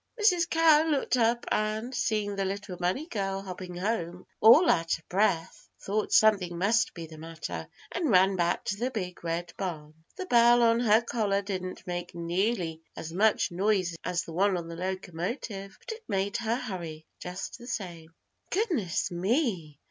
Mrs. 0.19 0.49
Cow 0.49 0.81
looked 0.87 1.15
up 1.15 1.45
and, 1.51 1.93
seeing 1.93 2.35
the 2.35 2.43
little 2.43 2.75
bunny 2.75 3.05
girl 3.05 3.43
hopping 3.43 3.75
home 3.75 4.25
all 4.39 4.67
out 4.67 4.97
of 4.97 5.07
breath, 5.09 5.69
thought 5.79 6.11
something 6.11 6.57
must 6.57 6.95
be 6.95 7.05
the 7.05 7.19
matter 7.19 7.67
and 7.91 8.09
ran 8.09 8.35
back 8.35 8.63
to 8.65 8.77
the 8.77 8.89
Big 8.89 9.23
Red 9.23 9.53
Barn. 9.57 9.93
The 10.15 10.25
bell 10.25 10.63
on 10.63 10.79
her 10.79 11.01
collar 11.03 11.43
didn't 11.43 11.85
make 11.85 12.15
nearly 12.15 12.81
as 12.95 13.13
much 13.13 13.51
noise 13.51 13.95
as 14.03 14.23
the 14.23 14.33
one 14.33 14.57
on 14.57 14.67
the 14.69 14.75
locomotive, 14.75 15.77
but 15.79 15.91
it 15.91 16.03
made 16.07 16.37
her 16.37 16.55
hurry, 16.55 17.05
just 17.19 17.59
the 17.59 17.67
same. 17.67 18.11
"Goodness 18.49 19.11
me! 19.11 19.77